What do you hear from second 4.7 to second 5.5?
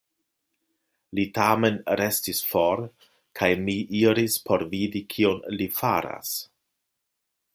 vidi, kion